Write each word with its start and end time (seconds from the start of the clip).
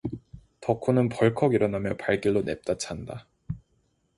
덕호는 0.61 1.09
벌컥 1.09 1.53
일어나며 1.53 1.95
발길로 1.95 2.41
냅다 2.41 2.75
찬다. 2.75 3.27